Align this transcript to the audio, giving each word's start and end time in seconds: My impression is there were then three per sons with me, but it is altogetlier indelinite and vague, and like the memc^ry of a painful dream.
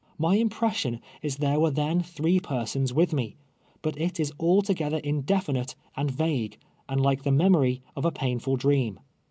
My 0.17 0.33
impression 0.37 0.99
is 1.21 1.35
there 1.35 1.59
were 1.59 1.69
then 1.69 2.01
three 2.01 2.39
per 2.39 2.65
sons 2.65 2.91
with 2.91 3.13
me, 3.13 3.35
but 3.83 4.01
it 4.01 4.19
is 4.19 4.31
altogetlier 4.39 4.99
indelinite 5.05 5.75
and 5.95 6.09
vague, 6.09 6.57
and 6.89 6.99
like 6.99 7.21
the 7.21 7.29
memc^ry 7.29 7.81
of 7.95 8.03
a 8.03 8.11
painful 8.11 8.55
dream. 8.55 8.99